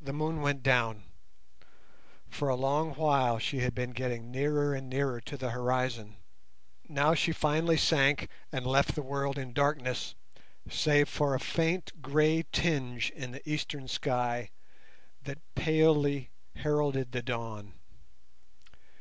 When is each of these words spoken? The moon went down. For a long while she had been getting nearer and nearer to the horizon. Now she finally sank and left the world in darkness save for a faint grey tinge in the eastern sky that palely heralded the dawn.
The 0.00 0.12
moon 0.12 0.42
went 0.42 0.62
down. 0.62 1.02
For 2.28 2.48
a 2.48 2.54
long 2.54 2.94
while 2.94 3.40
she 3.40 3.58
had 3.58 3.74
been 3.74 3.90
getting 3.90 4.30
nearer 4.30 4.74
and 4.76 4.88
nearer 4.88 5.20
to 5.22 5.36
the 5.36 5.50
horizon. 5.50 6.18
Now 6.88 7.14
she 7.14 7.32
finally 7.32 7.76
sank 7.78 8.28
and 8.52 8.64
left 8.64 8.94
the 8.94 9.02
world 9.02 9.36
in 9.36 9.52
darkness 9.52 10.14
save 10.70 11.08
for 11.08 11.34
a 11.34 11.40
faint 11.40 12.00
grey 12.00 12.44
tinge 12.52 13.10
in 13.10 13.32
the 13.32 13.42
eastern 13.50 13.88
sky 13.88 14.50
that 15.24 15.40
palely 15.56 16.30
heralded 16.54 17.10
the 17.10 17.20
dawn. 17.20 17.72